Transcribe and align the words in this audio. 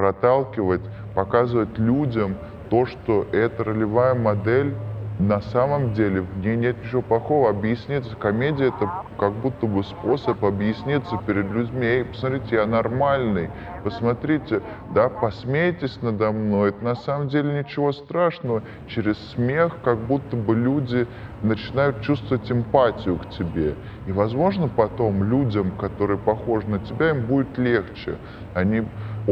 проталкивать, 0.00 0.80
показывать 1.14 1.78
людям 1.78 2.36
то, 2.70 2.86
что 2.86 3.26
эта 3.32 3.64
ролевая 3.64 4.14
модель 4.14 4.74
на 5.18 5.42
самом 5.42 5.92
деле 5.92 6.22
в 6.22 6.38
ней 6.38 6.56
нет 6.56 6.82
ничего 6.82 7.02
плохого. 7.02 7.50
Объясниться, 7.50 8.16
комедия 8.16 8.68
это 8.68 8.90
как 9.18 9.34
будто 9.34 9.66
бы 9.66 9.84
способ 9.84 10.42
объясниться 10.42 11.18
перед 11.26 11.50
людьми. 11.50 11.84
Эй, 11.84 12.04
посмотрите, 12.06 12.56
я 12.56 12.66
нормальный. 12.66 13.50
Посмотрите, 13.84 14.62
да, 14.94 15.10
посмейтесь 15.10 16.00
надо 16.00 16.32
мной. 16.32 16.70
Это 16.70 16.82
на 16.82 16.94
самом 16.94 17.28
деле 17.28 17.58
ничего 17.58 17.92
страшного. 17.92 18.62
Через 18.86 19.18
смех 19.32 19.76
как 19.84 19.98
будто 19.98 20.36
бы 20.36 20.54
люди 20.54 21.06
начинают 21.42 22.00
чувствовать 22.00 22.50
эмпатию 22.50 23.18
к 23.18 23.28
тебе. 23.28 23.74
И, 24.06 24.12
возможно, 24.12 24.68
потом 24.68 25.22
людям, 25.22 25.72
которые 25.72 26.18
похожи 26.18 26.66
на 26.66 26.78
тебя, 26.78 27.10
им 27.10 27.26
будет 27.26 27.58
легче. 27.58 28.16
Они 28.54 28.84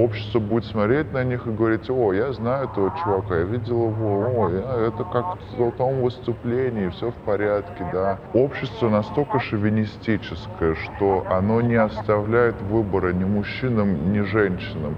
общество 0.05 0.39
будет 0.39 0.65
смотреть 0.65 1.12
на 1.12 1.25
них 1.25 1.46
и 1.46 1.51
говорить, 1.51 1.89
о, 1.91 2.12
я 2.12 2.32
знаю 2.32 2.68
этого 2.68 2.93
чувака, 3.03 3.36
я 3.36 3.45
видел 3.45 3.91
его, 3.91 4.45
о, 4.45 4.50
я, 4.50 4.89
это 4.89 5.05
как 5.05 5.39
в 5.57 5.71
том 5.72 6.03
выступлении, 6.03 6.89
все 6.89 7.11
в 7.11 7.14
порядке, 7.14 7.86
да. 7.93 8.19
Общество 8.35 8.89
настолько 8.89 9.41
шовинистическое, 9.41 10.75
что 10.75 11.27
оно 11.31 11.61
не 11.61 11.77
оставляет 11.77 12.61
выбора 12.63 13.13
ни 13.13 13.25
мужчинам, 13.25 14.13
ни 14.13 14.21
женщинам. 14.21 14.96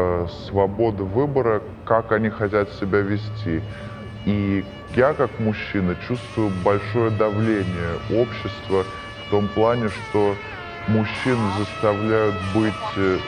Э, 0.00 0.28
свободы 0.46 1.02
выбора, 1.02 1.60
как 1.84 2.12
они 2.12 2.28
хотят 2.28 2.70
себя 2.74 3.00
вести. 3.00 3.60
И 4.26 4.64
я, 4.94 5.12
как 5.12 5.40
мужчина, 5.40 5.96
чувствую 6.06 6.52
большое 6.64 7.10
давление 7.10 7.94
общества 8.14 8.84
в 9.26 9.30
том 9.32 9.48
плане, 9.48 9.88
что 9.88 10.36
мужчин 10.86 11.36
заставляют 11.58 12.36
быть 12.54 12.72
э, 12.96 13.18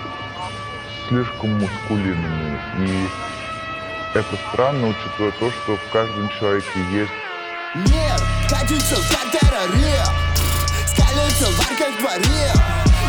слишком 1.11 1.59
мускулинными. 1.59 2.61
И 2.79 3.09
это 4.15 4.39
странно, 4.49 4.89
учитывая 4.89 5.33
то, 5.33 5.51
что 5.51 5.77
в 5.77 5.93
каждом 5.93 6.29
человеке 6.39 6.81
есть... 6.93 7.11
Мир 7.75 8.17
катится 8.49 8.97
как 9.11 9.31
террорист, 9.33 10.13
скалится 10.87 11.47
в 11.47 11.61
арках 11.61 11.99
дворе. 12.01 12.53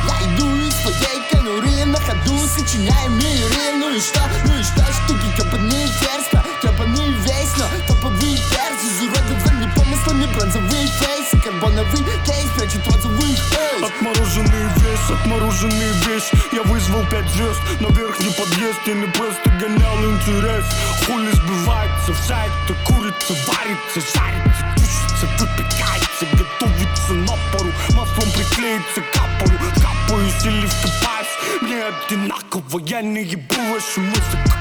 Я 0.07 0.35
иду 0.35 0.55
из 0.55 0.73
своей 0.81 1.21
конуры 1.31 1.85
на 1.85 1.99
ходу, 1.99 2.37
сочиняя 2.47 3.07
миры. 3.09 3.75
Ну 3.75 3.93
и 3.93 3.99
что, 3.99 4.21
ну 4.45 4.59
и 4.59 4.63
что, 4.63 4.83
штуки 4.91 5.37
копанные 5.37 5.87
дерзко, 5.87 6.43
копанные 6.61 7.11
весно, 7.13 7.65
топовые 7.87 8.37
перцы, 8.37 8.87
изуродованы 10.11 10.11
помыслами, 10.11 10.25
бронзовые 10.35 10.87
фейсы, 10.87 11.37
карбоновый 11.43 12.03
кейс 12.25 12.49
прячет 12.57 12.85
розовый 12.87 13.35
фейс. 13.35 13.83
Отмороженный 13.83 14.67
весь, 14.77 15.09
отмороженный 15.09 15.91
весь, 16.05 16.31
я 16.51 16.63
вызвал 16.63 17.05
пять 17.09 17.29
звезд 17.31 17.59
на 17.79 17.87
верхний 17.87 18.33
подъезд, 18.33 18.79
я 18.85 18.93
не 18.93 19.07
просто 19.07 19.49
гонял 19.59 19.97
интерес. 20.11 20.65
Хули 21.05 21.31
сбивается 21.31 22.13
в 22.13 22.17
сайте, 22.17 22.75
курица 22.85 23.33
варится, 23.47 23.99
жарится, 24.13 24.65
тушится, 24.75 25.27
выпекается, 25.39 26.25
готовится 26.37 27.13
на 27.13 27.37
пару, 27.51 27.71
маслом 27.95 28.31
приклеится 28.31 29.01
капаю, 29.13 29.59
капаюсь 29.75 30.45
или 30.45 30.67
вкопаюсь, 30.67 31.61
мне 31.61 31.83
одинаково, 31.83 32.79
я 32.85 33.01
не 33.01 33.23
ебу 33.23 33.55
вашу 33.71 34.01
музыку. 34.01 34.60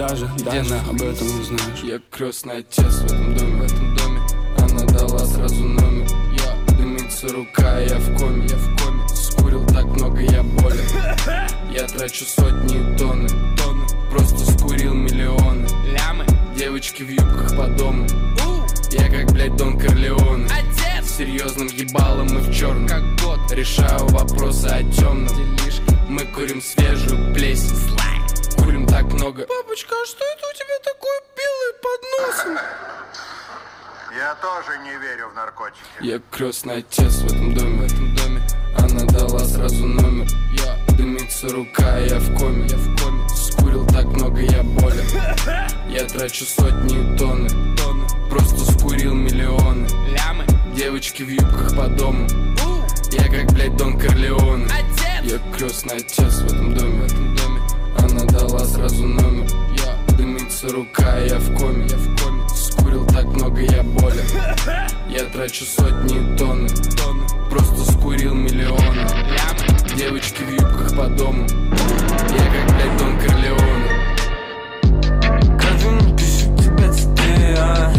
Даже, 0.00 0.26
даже 0.38 0.74
об 0.88 1.02
этом 1.02 1.26
не 1.26 1.44
знаешь. 1.44 1.80
Я 1.82 2.00
крестный 2.10 2.58
отец 2.58 3.00
в 3.00 3.04
этом 3.04 3.34
доме, 3.34 3.62
в 3.62 3.64
этом 3.64 3.96
доме. 3.96 4.20
Она 4.58 4.84
дала 4.86 5.18
сразу 5.18 5.64
номер. 5.64 6.06
Я 6.32 6.74
дымится 6.76 7.28
рука, 7.28 7.80
я 7.80 7.98
в 7.98 8.18
коме, 8.18 8.46
я 8.48 8.56
в 8.56 8.82
коме. 8.82 9.08
Скурил 9.08 9.66
так 9.66 9.84
много, 9.84 10.20
я 10.20 10.42
болен. 10.42 10.84
Я 11.72 11.86
трачу 11.86 12.24
сотни 12.24 12.76
и 12.76 12.96
тонны, 12.96 13.28
тонны 13.56 13.86
Просто 14.10 14.50
скурил 14.52 14.94
миллионы. 14.94 15.66
Лямы. 15.84 16.24
Девочки 16.56 17.02
в 17.02 17.08
юбках 17.08 17.56
по 17.56 17.66
дому. 17.66 18.06
Я 18.90 19.08
как, 19.08 19.32
блядь, 19.32 19.54
Дон 19.56 19.78
Корлеоне. 19.78 20.46
Отец! 20.46 21.16
Серьезным 21.16 21.68
ебалом 21.68 22.26
и 22.38 22.40
в 22.40 22.52
черном 22.52 22.88
Как 22.88 23.02
год. 23.22 23.38
Решаю 23.52 24.06
вопросы 24.08 24.66
о 24.66 24.82
темном 24.90 25.50
Мы 26.10 26.24
курим 26.24 26.60
свежую 26.60 27.32
плесень 27.32 27.96
курим 28.56 28.84
так 28.84 29.04
много 29.12 29.46
Папочка, 29.46 29.94
а 29.94 30.04
что 30.04 30.24
это 30.24 30.44
у 30.44 30.54
тебя 30.56 30.76
такой 30.82 31.20
белый 31.36 31.72
под 31.80 32.00
носом? 32.18 32.58
Я 34.18 34.34
тоже 34.34 34.76
не 34.80 34.98
верю 34.98 35.28
в 35.28 35.34
наркотики. 35.36 35.78
Я 36.00 36.20
крестный 36.32 36.78
отец 36.78 37.18
в 37.18 37.26
этом 37.26 37.54
доме, 37.54 37.86
в 37.86 37.92
этом 37.92 38.16
доме. 38.16 38.42
Она 38.76 39.04
дала 39.04 39.38
сразу 39.38 39.86
номер. 39.86 40.26
Я 40.52 40.96
дымится 40.96 41.48
рука, 41.48 41.98
я 41.98 42.18
в 42.18 42.36
коме, 42.36 42.66
я 42.66 42.76
в 42.76 43.00
коме. 43.00 43.28
Скурил 43.28 43.86
так 43.86 44.06
много, 44.06 44.40
я 44.40 44.64
болен. 44.64 45.06
Я 45.88 46.06
трачу 46.06 46.44
сотни 46.44 47.16
тонны, 47.18 47.48
тонны. 47.76 48.06
Просто 48.28 48.72
скурил 48.72 49.14
миллионы. 49.14 49.86
Лямы. 50.08 50.44
Девочки 50.74 51.22
в 51.22 51.28
юбках 51.28 51.76
по 51.76 51.86
дому. 51.86 52.26
Я 53.12 53.24
как, 53.24 53.52
блядь, 53.52 53.76
Дон 53.76 53.98
Корлеоне. 53.98 54.66
Я 55.70 55.74
крестный 55.74 55.98
отец 55.98 56.34
в 56.40 56.46
этом 56.46 56.74
доме, 56.74 57.02
в 57.02 57.04
этом 57.04 57.36
доме. 57.36 57.60
Она 57.98 58.24
дала 58.24 58.64
сразу 58.64 59.06
номер. 59.06 59.46
Я 59.76 60.16
дымится 60.16 60.68
рука, 60.68 61.18
я 61.18 61.38
в 61.38 61.56
коме, 61.56 61.86
я 61.88 61.96
в 61.96 62.20
коме. 62.20 62.42
Скурил 62.48 63.06
так 63.06 63.24
много, 63.26 63.60
я 63.60 63.84
болен. 63.84 64.26
Я 65.08 65.26
трачу 65.26 65.64
сотни 65.64 66.36
тонны, 66.36 66.68
тонны 66.68 67.24
Просто 67.48 67.92
скурил 67.92 68.34
миллионы. 68.34 69.06
Девочки 69.96 70.42
в 70.42 70.50
юбках 70.50 70.96
по 70.96 71.06
дому. 71.06 71.46
Я 71.46 72.44
как, 72.50 72.66
блядь, 72.74 72.98
Дон 72.98 73.18
Корлеоне. 73.20 73.90
Кровью 75.56 75.92
не 76.02 76.16
пишу 76.16 76.56
тебя 76.56 76.90
а 77.58 77.92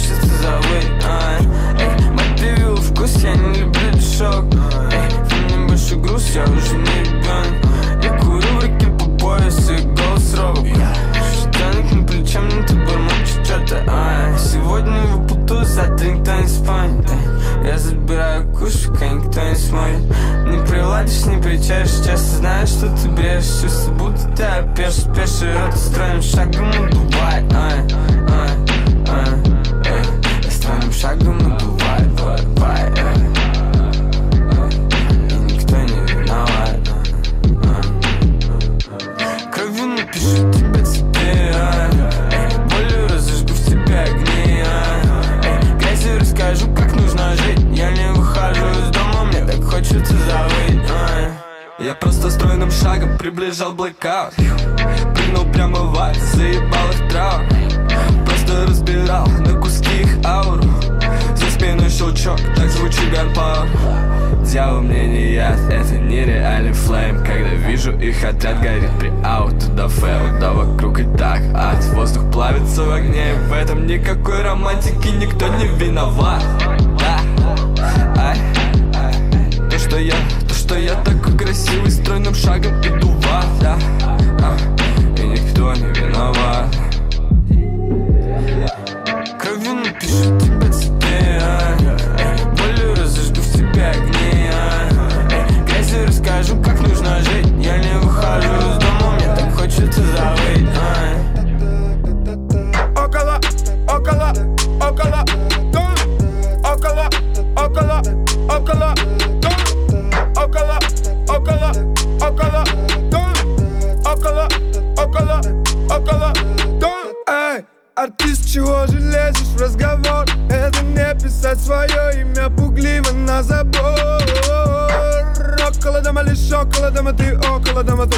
хочется 0.00 0.26
забыть, 0.42 1.04
а 1.04 1.40
вкус, 2.76 3.16
я 3.22 3.34
не 3.34 3.60
люблю 3.60 3.90
дешок 3.92 4.44
Эй, 4.92 5.10
ты 5.28 5.36
мне 5.36 5.66
больше 5.66 5.96
груз, 5.96 6.30
я 6.34 6.44
уже 6.44 6.76
не 6.76 7.04
ребенок 7.04 8.02
Я 8.02 8.18
курю 8.18 8.48
в 8.58 8.62
руке 8.62 8.86
по 8.98 9.04
поясу 9.18 9.74
и 9.74 9.82
голос 9.82 10.34
робок 10.34 10.66
Штаник 11.40 11.92
на 11.92 12.06
плече, 12.06 12.38
мне 12.40 12.62
ты 12.66 12.74
бормочешь 12.74 13.44
что-то 13.44 13.84
а, 13.88 14.36
Сегодня 14.38 15.02
выпутаю, 15.02 15.64
завтра 15.64 16.06
никто 16.06 16.34
не 16.34 16.48
спанет 16.48 17.10
Я 17.64 17.78
забираю 17.78 18.52
куш, 18.52 18.86
пока 18.86 19.08
никто 19.08 19.40
не 19.42 19.54
смотрит. 19.54 20.00
Не 20.46 20.66
приладишь, 20.66 21.24
не 21.26 21.40
причаешь, 21.40 21.90
часто 22.04 22.36
знаешь, 22.36 22.68
что 22.68 22.88
ты 22.96 23.08
брешешь. 23.08 23.62
Чувство, 23.62 23.92
будто 23.92 24.28
ты 24.36 24.42
опешишь, 24.42 25.04
пеший 25.14 25.52
рот 25.54 25.76
Стройным 25.76 26.22
шагом 26.22 26.70
убывает, 26.70 27.52
ай, 27.52 27.80
ай, 27.80 27.88
ай, 28.28 28.49
шагом 31.00 31.38
наплывай, 31.38 32.04
плывай 32.18 32.92
И 35.30 35.34
никто 35.34 35.76
не 35.76 36.00
виноват. 36.12 36.80
Кровью 39.50 39.86
напишу 39.86 40.52
тебе 40.52 40.84
теперь. 40.84 41.54
Болью 42.68 43.08
разожгу 43.08 43.54
в 43.54 43.64
тебя 43.64 44.02
огни. 44.02 44.62
Эй, 45.42 45.78
грязью 45.78 46.20
расскажу, 46.20 46.66
как 46.74 46.94
нужно 46.94 47.34
жить. 47.36 47.60
Я 47.72 47.90
не 47.92 48.12
выхожу 48.12 48.66
из 48.66 48.90
дома, 48.90 49.24
мне 49.24 49.46
так 49.46 49.64
хочется 49.64 50.12
завыть. 50.12 50.82
Я 51.78 51.94
просто 51.94 52.30
стройным 52.30 52.70
шагом 52.70 53.16
приближал 53.16 53.72
блэкаут. 53.72 54.34
Прыгнул 54.34 55.50
прямо 55.50 55.78
в 55.78 55.98
ад, 55.98 56.16
заебал 56.16 56.90
их 56.90 57.08
траур. 57.08 57.42
Просто 58.26 58.66
разбирал 58.66 59.26
на 59.28 59.58
куски 59.58 60.02
их 60.02 60.18
ауру 60.26 60.69
щелчок, 61.90 62.38
так 62.56 62.70
звучит 62.70 63.10
ганпауэр 63.12 63.68
Дьявол 64.44 64.80
мне 64.80 65.06
не 65.06 65.34
яд, 65.34 65.58
это 65.70 65.98
нереальный 65.98 66.72
флейм. 66.72 67.18
Когда 67.18 67.50
вижу 67.68 67.92
их 67.92 68.24
отряд 68.24 68.60
горит 68.60 68.90
при 68.98 69.12
ауту 69.24 69.68
до 69.76 69.88
фэу 69.88 70.40
Да 70.40 70.52
вокруг 70.52 70.98
и 70.98 71.04
так. 71.16 71.40
Ад, 71.54 71.84
воздух 71.94 72.30
плавится 72.32 72.82
в 72.82 72.92
огне 72.92 73.34
В 73.48 73.52
этом 73.52 73.86
никакой 73.86 74.42
романтики 74.42 75.08
никто 75.08 75.46
не 75.48 75.66
виноват. 75.66 76.42
Да, 76.98 77.20
ай, 78.16 78.38
то, 79.70 79.78
что 79.78 79.98
я, 79.98 80.14
то, 80.48 80.54
что 80.54 80.76
я 80.76 80.94
такой 81.04 81.36
красивый, 81.36 81.90
стройным 81.90 82.34
шагом 82.34 82.80
иду 82.80 82.99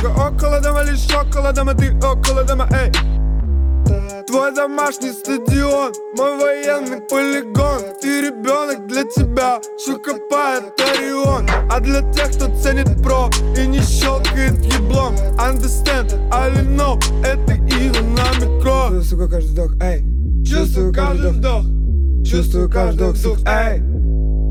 только 0.02 0.19
около 0.19 0.60
дома, 0.60 0.82
лишь 0.82 1.06
около 1.14 1.52
дома, 1.52 1.75
ты 1.75 1.94
около 1.96 2.43
дома, 2.44 2.69
эй. 2.72 2.90
Твой 4.26 4.54
домашний 4.54 5.12
стадион, 5.12 5.93
мой 6.16 6.38
военный 6.38 7.00
полигон. 7.00 7.82
Ты 8.00 8.22
ребенок 8.22 8.87
для 8.87 9.04
тебя, 9.04 9.60
что 9.78 9.99
копает 9.99 10.64
Орион 10.81 11.46
А 11.70 11.81
для 11.81 12.00
тех, 12.12 12.31
кто 12.32 12.46
ценит 12.56 13.02
про 13.02 13.28
и 13.56 13.66
не 13.66 13.81
щелкает 13.81 14.58
еблом. 14.64 15.14
Understand, 15.38 16.14
I 16.32 16.50
know, 16.64 16.99
это 17.25 17.52
Ива 17.52 18.02
на 18.02 18.32
микро 18.38 18.90
Чувствую, 18.90 19.28
каждый 19.28 19.50
вдох, 19.50 19.72
эй. 19.82 20.44
Чувствую 20.44 20.94
каждый 20.94 21.31
вдох. 21.32 21.64
Чувствую 22.25 22.70
каждый 22.70 23.10
вдох, 23.10 23.38
эй 23.46 23.92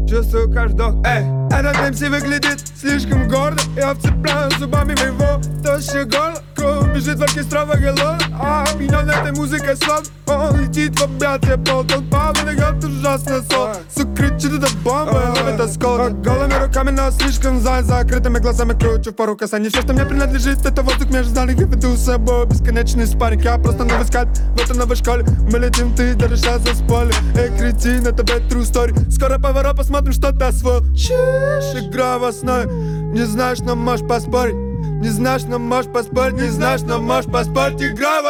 Чувствую 0.08 0.52
каждый 0.52 0.74
вдох, 0.74 1.06
эй 1.06 1.24
Этот 1.52 1.92
МС 1.92 2.02
выглядит 2.02 2.60
слишком 2.76 3.28
гордо 3.28 3.62
Я 3.78 3.94
вцепляю 3.94 4.52
зубами 4.60 4.96
в 4.96 5.06
его 5.06 5.42
тощее 5.64 6.06
горло 6.06 6.42
Кровь 6.62 6.94
бежит 6.94 7.18
в 7.18 7.24
оркестровой 7.24 7.80
голове 7.80 8.24
А 8.40 8.66
меня 8.78 9.02
на 9.02 9.14
этой 9.14 9.32
музыкой 9.32 9.76
слов 9.78 10.04
Он 10.28 10.62
летит 10.62 10.96
в 11.00 11.04
объятия 11.04 11.58
полтолпа 11.58 12.34
Выногает 12.36 12.84
ужасный 12.84 13.42
сон 13.50 13.74
Сука 13.90 14.16
кричит, 14.16 14.54
это 14.54 14.68
бомба, 14.84 15.34
ловит 15.36 15.60
осколок 15.60 16.22
Голыми 16.22 16.54
руками, 16.64 16.92
но 16.92 17.10
слишком 17.10 17.60
за 17.60 17.82
закрытыми 17.82 18.38
глазами 18.38 18.78
Кручу 18.78 19.10
в 19.10 19.16
пару 19.16 19.36
касаний 19.36 19.70
Все, 19.70 19.82
что 19.82 19.94
мне 19.94 20.06
принадлежит, 20.06 20.64
это 20.64 20.84
воздух 20.84 21.10
между 21.10 21.34
нами 21.34 21.54
Я 21.58 21.66
веду 21.66 21.96
с 21.96 22.06
собой 22.06 22.46
бесконечный 22.46 23.08
спарринг 23.08 23.44
Я 23.44 23.58
просто 23.58 23.84
новый 23.84 24.06
скальп 24.06 24.30
в 24.30 24.62
этой 24.62 24.78
новой 24.78 24.96
школе 24.98 25.26
Мы 25.52 25.58
летим, 25.58 25.96
ты 25.96 26.14
даже 26.14 26.38
сейчас 26.38 26.62
за 26.62 26.76
спойлер 26.76 27.16
Эй, 27.36 27.50
кретин, 27.58 28.06
это 28.06 28.24
бэт 28.24 28.44
true 28.44 28.62
story. 28.62 29.10
Скоро 29.10 29.40
поворот, 29.40 29.78
посмотрим, 29.78 30.14
что 30.14 30.32
ты 30.32 30.46
освоил 30.46 30.84
Чиш, 30.94 31.82
игра 31.82 32.20
в 32.20 32.24
основе 32.26 32.72
Не 32.72 33.26
знаешь, 33.26 33.58
но 33.62 33.76
можешь 33.76 34.08
поспорить 34.08 34.71
Не 34.82 35.10
знаешь, 35.10 35.44
но 35.44 35.60
можешь 35.60 35.92
поспорить 35.92 36.36
Не 36.36 36.50
знаешь, 36.50 36.82
но 36.82 37.00
можешь 37.00 37.32
поспорить. 37.32 37.82
Игра 37.82 38.22
в 38.22 38.26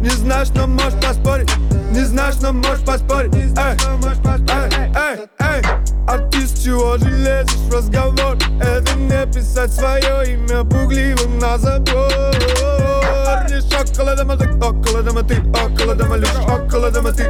Не 0.00 0.10
знаешь, 0.10 0.48
но 0.54 0.66
можешь 0.66 1.00
поспорить. 1.00 1.50
Не 1.92 2.04
знаешь, 2.04 2.36
но 2.40 2.52
можешь 2.52 2.84
поспорить. 2.84 3.34
Эй, 3.34 3.50
эй, 3.56 4.90
эй, 4.94 5.18
эй. 5.40 5.62
Артист, 6.06 6.64
чего 6.64 6.96
же 6.96 7.10
лезешь 7.10 7.54
в 7.68 7.74
разговор? 7.74 8.36
Это 8.60 8.94
не 8.96 9.32
писать 9.32 9.72
свое 9.72 10.34
имя 10.34 10.64
пугливым 10.64 11.38
на 11.38 11.58
забор. 11.58 12.10
Лишь 13.48 13.64
около 13.64 14.16
дома, 14.16 14.36
так 14.36 14.54
около 14.56 15.02
дома 15.02 15.22
Ты 15.22 15.40
около 15.50 15.94
дома, 15.94 16.16
лишь 16.16 16.28
около 16.48 16.90
дома 16.90 17.12
Ты 17.12 17.29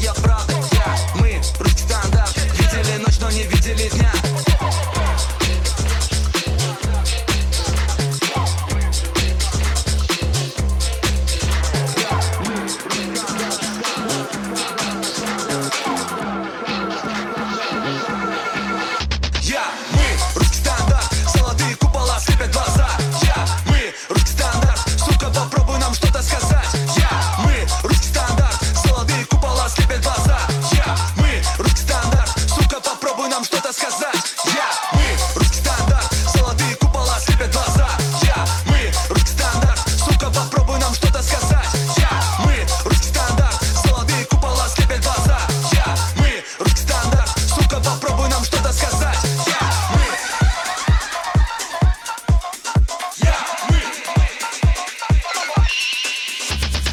Я, 0.00 0.14
мы, 0.22 0.57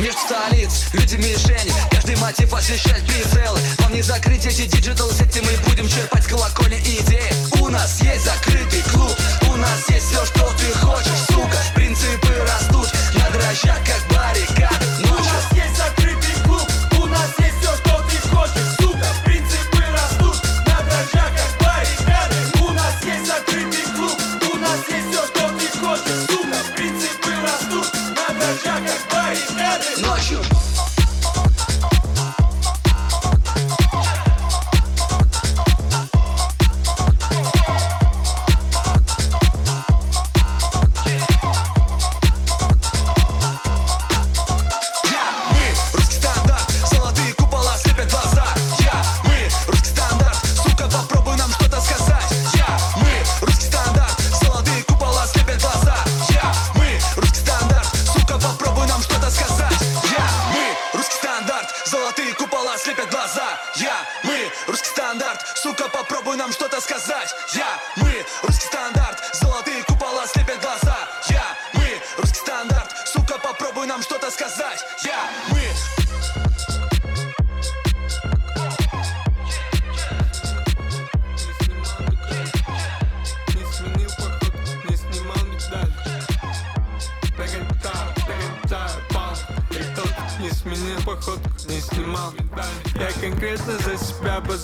Между 0.06 0.20
столиц, 0.20 0.84
люди 0.94 1.16
мишени 1.16 1.74
Каждый 1.90 2.16
мотив 2.18 2.54
освещает 2.54 3.04
прицелы. 3.08 3.60
Вам 3.80 3.92
не 3.92 4.04
закрыть 4.04 4.46
эти 4.46 4.68
digital 4.68 5.10
сети 5.10 5.42
Мы 5.42 5.58
будем 5.68 5.88
черпать 5.88 6.28
колокольни 6.28 6.78
идеи. 6.78 7.34
У 7.60 7.70
нас 7.70 8.00
есть 8.04 8.24
закрытый 8.24 8.84
клуб 8.94 9.12
У 9.50 9.56
нас 9.56 9.90
есть 9.90 10.06
все, 10.06 10.24
что 10.26 10.54
ты 10.60 10.72
хочешь, 10.78 11.26
сука. 11.28 11.58
Принципы 11.74 12.36
растут 12.40 12.88
на 13.16 13.32
дрожжах, 13.32 13.80
как 13.84 14.16
баррикады. 14.16 14.86
Ну 15.00 15.12
У 15.12 15.18
нас 15.18 15.52
есть 15.54 15.76
закрытый 15.76 16.05
баррикады 29.96 30.02
Ночью 30.02 30.40
попробуй 30.40 30.64
нам 66.46 66.52
что-то 66.54 66.80
сказать 66.80 67.05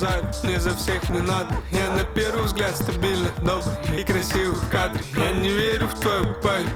себя 0.01 0.21
базарю, 0.21 0.27
не 0.43 0.59
за 0.59 0.75
всех 0.75 1.09
не 1.09 1.19
надо. 1.19 1.55
Я 1.71 1.89
на 1.91 2.03
первый 2.03 2.43
взгляд 2.43 2.75
стабильно, 2.75 3.29
добрый 3.39 4.01
и 4.01 4.03
красивый 4.03 4.57
кадре 4.71 5.01
Я 5.15 5.31
не 5.31 5.49
верю 5.49 5.87
в 5.87 5.99
твою 5.99 6.25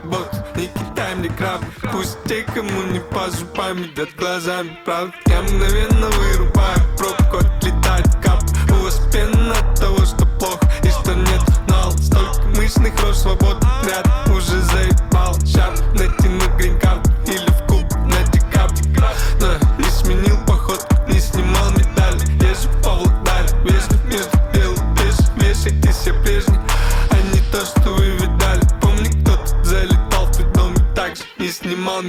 бот, 0.06 0.32
не 0.56 0.68
китай 0.68 1.16
мне 1.16 1.30
краб 1.30 1.62
Пусть 1.92 2.18
те, 2.26 2.44
кому 2.44 2.84
не 2.84 3.00
по 3.00 3.30
зубам, 3.30 3.82
едят 3.82 4.10
глазами, 4.18 4.78
правда. 4.86 5.14
Я 5.28 5.42
мгновенно 5.42 6.10
вырубаю 6.10 6.80
пробку, 6.98 7.38
отлетает 7.38 8.08
кап. 8.24 8.44
У 8.70 8.84
вас 8.84 9.00
пена 9.12 9.54
от 9.54 9.80
того, 9.80 10.06
что 10.06 10.26
плохо 10.40 10.68
и 10.84 10.90
что 10.90 11.14
нет 11.14 11.42
нал 11.68 11.92
Столько 11.92 12.42
мышных 12.56 12.94
рож 13.02 13.18
свободный 13.18 13.70
ряд 13.88 14.08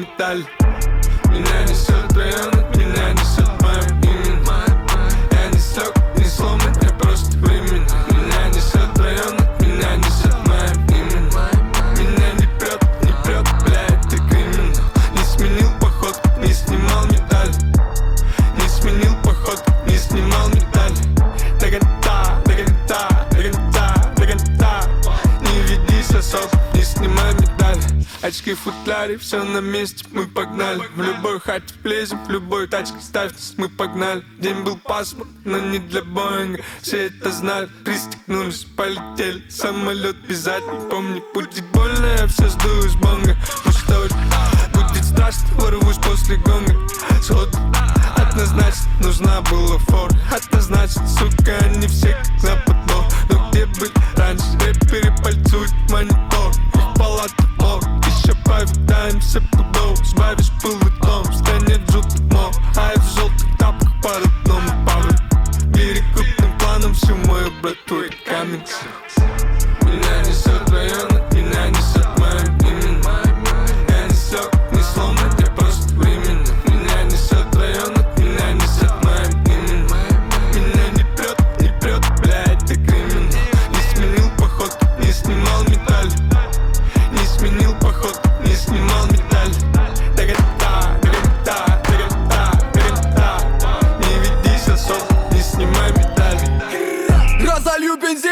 capital. 0.07 0.66
Все 29.27 29.43
на 29.43 29.59
месте, 29.59 30.05
мы 30.13 30.25
погнали. 30.29 30.81
В 30.95 31.03
любой 31.03 31.41
хате 31.41 31.75
влезем, 31.83 32.25
в 32.25 32.31
любой 32.31 32.69
тачке 32.69 33.01
ставьтесь, 33.01 33.55
мы 33.57 33.69
погнали 33.69 34.23
День 34.39 34.63
был 34.63 34.77
пасмурный, 34.77 35.35
но 35.45 35.59
не 35.59 35.81
для 35.81 36.03
Боинга. 36.05 36.63
Все 36.81 37.07
это 37.07 37.33
знали, 37.33 37.69
пристегнулись, 37.85 38.65
полетели. 38.77 39.43
Самолет 39.51 40.17
обязательно, 40.25 40.81
помни, 40.89 41.21
будет 41.35 41.65
больно, 41.73 42.07
я 42.19 42.29
все 42.29 42.49
сдую 42.49 42.87
из 42.87 42.95
бонга. 42.95 43.37
Ну 43.65 43.73
что 43.73 44.07
ж, 44.07 44.13
будет 44.73 45.05
страшно, 45.05 45.49
ворвусь 45.57 45.99
после 45.99 46.37
гонга. 46.37 46.77
Сходу, 47.21 47.59
однозначно, 48.15 48.89
нужна 49.01 49.41
была 49.43 49.79
фора 49.79 50.15
Однозначно, 50.31 51.05
сука, 51.09 51.59
они 51.65 51.89
все 51.89 52.17
на 52.45 52.55
подбор. 52.65 53.05
Но 53.29 53.51
где 53.51 53.67
быть 53.67 53.93
раньше, 54.15 54.47
рэперы 54.65 55.13
пальцуют 55.21 55.73
монитор. 55.91 56.53
В 56.75 56.99
палату 56.99 57.46
повидаемся 58.47 59.41
пудов 59.53 59.99
Сбавишь 60.07 60.51
пыл 60.63 60.79
и 60.79 61.01
том, 61.03 61.25
в 61.25 61.35
стране 61.35 61.81
жутых 61.91 62.21
мор 62.33 62.53
А 62.77 62.93
я 62.95 63.01
в 63.01 63.15
желтых 63.15 63.59
тапках 63.59 63.93
по 64.03 64.11
родному 64.11 64.87
павлю 64.87 65.17
Бери 65.75 66.03
крупным 66.15 66.59
планом 66.59 66.95
всю 66.95 67.15
мою 67.17 67.51
брату 67.61 68.03
и 68.03 68.11
камень 68.25 68.63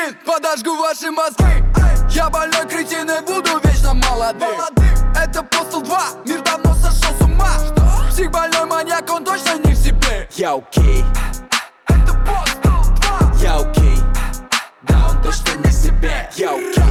Бензин, 0.04 0.18
подожгу 0.24 0.76
ваши 0.76 1.10
мозги. 1.10 1.64
Я 2.10 2.28
больной 2.28 2.66
кретин 2.66 3.10
и 3.10 3.20
буду 3.20 3.60
вечно 3.64 3.94
молодым. 3.94 4.60
Это 5.16 5.42
Постул 5.42 5.82
2, 5.82 6.02
мир 6.26 6.42
давно 6.42 6.74
сошел 6.74 7.16
с 7.18 7.22
ума. 7.22 7.50
Псих 8.10 8.30
больной 8.30 8.64
маньяк, 8.66 9.10
он 9.10 9.24
точно 9.24 9.58
не 9.64 9.72
в 9.72 9.76
себе. 9.76 10.28
Я 10.32 10.54
окей, 10.54 11.04
Это 11.86 12.14
Постул 12.26 12.94
2, 12.96 13.32
я 13.42 13.56
окей. 13.56 13.98
Да, 14.82 15.08
он 15.10 15.22
точно 15.22 15.58
не 15.58 15.70
в 15.70 15.72
себе. 15.72 16.30
Я 16.34 16.50
окей, 16.50 16.83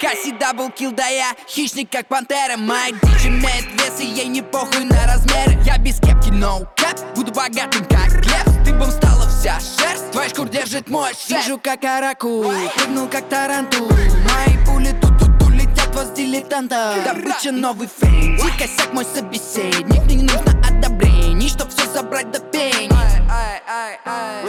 Касси 0.00 0.32
даблкил, 0.32 0.90
да 0.92 1.06
я 1.06 1.34
хищник, 1.46 1.90
как 1.92 2.08
пантера. 2.08 2.56
Моя 2.56 2.90
дичь 2.90 3.26
имеет 3.26 3.66
вес, 3.74 4.00
и 4.00 4.06
ей 4.06 4.26
не 4.26 4.42
похуй 4.42 4.84
на 4.84 5.06
размеры. 5.06 5.60
Я 5.64 5.78
без 5.78 6.00
кепки, 6.00 6.30
no 6.30 6.66
cap, 6.76 7.14
буду 7.14 7.32
богатым, 7.32 7.84
как 7.84 8.12
лев. 8.26 8.64
Ты 8.64 8.72
бом 8.74 8.90
стала 8.90 9.28
вся 9.28 9.60
шерсть, 9.60 10.10
твой 10.10 10.28
шкур 10.28 10.48
держит 10.48 10.88
мой 10.88 11.10
шеф 11.10 11.44
Вижу, 11.44 11.58
как 11.58 11.84
аракул, 11.84 12.52
прыгнул, 12.74 13.08
как 13.08 13.28
тарантул. 13.28 13.88
Мои 13.88 14.56
пули 14.66 14.92
тут 15.00 15.12
улетят 15.46 15.94
вас 15.94 16.10
дилетантов 16.10 17.04
Добыча 17.04 17.52
новый 17.52 17.88
фейн, 17.88 18.36
и 18.36 18.58
косяк 18.58 18.92
мой 18.92 19.04
собеседник. 19.04 20.04
Не 20.06 20.22
нужно 20.22 20.52
одобрений, 20.68 21.48
чтоб 21.48 21.68
все 21.68 21.88
забрать 21.92 22.30
до 22.32 22.40
пени 22.40 22.79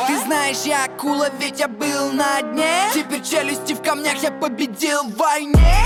Ты 0.08 0.20
знаешь, 0.20 0.62
я 0.66 0.86
акула, 0.86 1.30
ведь 1.40 1.60
я 1.60 1.68
был 1.68 2.12
на 2.12 2.42
дне. 2.42 2.90
Теперь 2.94 3.22
челюсти 3.22 3.74
в 3.74 3.82
камнях, 3.82 4.16
я 4.22 4.32
победил 4.32 5.04
в 5.04 5.16
войне. 5.16 5.78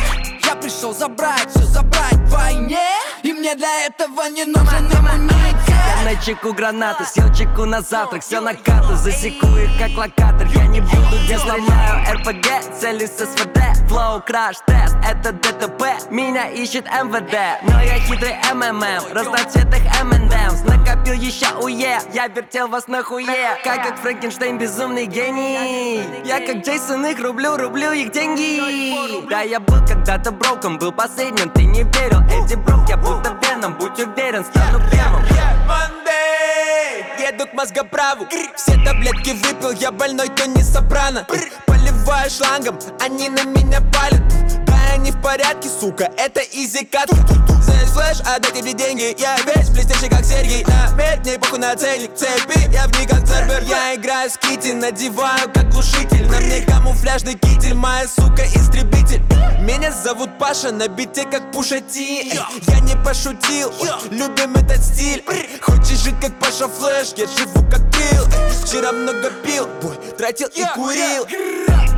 Я 0.44 0.56
пришел 0.56 0.94
забрать, 0.94 1.50
все 1.50 1.62
забрать 1.62 2.14
в 2.14 2.30
войне. 2.30 2.90
И 3.24 3.34
мне 3.34 3.56
для 3.56 3.86
этого 3.86 4.28
не 4.30 4.46
нужен 4.46 4.88
иммунитет. 4.92 5.46
Я 5.68 6.12
на 6.12 6.22
чеку 6.22 6.54
гранаты, 6.54 7.06
съел 7.06 7.34
чеку 7.34 7.66
на 7.66 7.82
завтрак. 7.82 8.22
Все 8.22 8.40
на 8.40 8.54
карту, 8.54 8.96
засеку 8.96 9.48
их 9.48 9.72
как 9.80 9.98
локатор. 9.98 10.48
Я 10.54 10.68
не 10.68 10.82
буду, 10.82 11.18
где 11.24 11.38
сломаю 11.38 12.06
РПГ 12.18 12.78
Цели 12.80 13.06
с 13.06 13.18
СВД, 13.18 13.88
флоу, 13.88 14.22
краш, 14.22 14.58
тест. 14.66 14.96
Это 15.08 15.32
ДТП, 15.32 15.84
меня 16.10 16.50
ищет 16.50 16.86
МВД 16.86 17.62
Но 17.62 17.80
я 17.82 18.00
хитрый 18.00 18.36
МММ, 18.54 19.14
разноцветных 19.14 19.82
M&M's 20.56 20.66
Накопил 20.66 21.14
еще 21.14 21.48
УЕ, 21.62 22.00
я 22.14 22.28
вертел 22.28 22.68
вас 22.68 22.88
на 22.88 23.04
хуе. 23.04 23.58
Как 23.64 23.84
как 23.84 23.98
Франкенштейн, 24.00 24.58
безумный 24.58 25.06
гений. 25.06 26.04
Я 26.26 26.40
как 26.40 26.66
Джейсон 26.66 27.06
их 27.06 27.20
рублю, 27.20 27.58
рублю 27.58 27.92
их 27.92 28.12
деньги. 28.12 29.28
Да, 29.30 29.42
я 29.42 29.60
был 29.60 29.86
когда-то 29.88 30.32
броком, 30.32 30.78
был 30.78 30.92
последним, 30.92 31.50
ты 31.50 31.66
не 31.66 31.84
верил. 31.84 32.22
Эдди 32.30 32.56
Брок, 32.56 32.88
я 32.90 32.98
будто 32.98 33.38
веном, 33.42 33.74
будь 33.78 34.00
уверен, 34.00 34.46
стану 34.46 34.80
Мандей 35.68 37.06
Еду 37.20 37.48
к 37.48 37.54
мозгоправу. 37.54 38.28
Все 38.56 38.74
таблетки 38.84 39.32
выпил, 39.32 39.72
я 39.72 39.92
больной, 39.92 40.30
то 40.30 40.48
не 40.48 40.62
сопрано. 40.64 41.26
Поливаю 41.66 42.30
шлангом, 42.30 42.80
они 43.02 43.30
на 43.30 43.44
меня 43.44 43.82
палят 43.94 44.24
Они 44.96 45.12
в 45.12 45.22
порядке, 45.22 45.68
сука, 45.68 46.10
это 46.16 46.40
изи 46.40 46.86
кат. 46.86 47.10
Здесь 47.12 47.90
флэш, 47.90 48.22
отдай 48.22 48.54
тебе 48.54 48.72
деньги 48.72 49.14
Я 49.20 49.36
весь 49.46 49.70
блестящий, 49.70 50.08
как 50.08 50.24
Сергей. 50.24 50.64
На 50.64 50.96
медь, 50.96 51.20
мне 51.20 51.38
похуй 51.38 51.60
на 51.60 51.76
ценник 51.76 52.16
Цепи, 52.16 52.72
я 52.72 52.88
в 52.88 52.98
них 52.98 53.10
как 53.10 53.28
Цербер 53.28 53.62
Я 53.64 53.96
играю 53.96 54.30
с 54.30 54.38
Кити, 54.38 54.72
надеваю 54.72 55.52
как 55.54 55.70
глушитель. 55.70 56.26
На 56.32 56.40
мне 56.40 56.62
камуфляжный 56.62 57.34
китель, 57.34 57.74
моя 57.74 58.08
сука 58.08 58.44
истребитель. 58.46 59.22
Меня 59.60 59.92
зовут 59.92 60.30
Паша, 60.40 60.72
на 60.72 60.88
бите 60.88 61.26
как 61.26 61.52
Пушати. 61.52 62.34
Я 62.34 62.80
не 62.80 62.96
пошутил, 63.04 63.74
любим 64.12 64.56
этот 64.56 64.82
стиль. 64.82 65.26
Хочешь 65.62 66.00
жить 66.00 66.16
как 66.22 66.40
Паша 66.40 66.70
Флэш, 66.70 67.16
я 67.18 67.28
живу 67.28 67.70
как 67.70 67.82
Килл 67.92 68.24
Вчера 68.64 68.94
много 68.94 69.30
пил, 69.44 69.68
бой, 69.82 69.98
тратил 70.18 70.48
и 70.56 70.64
курил. 70.74 71.28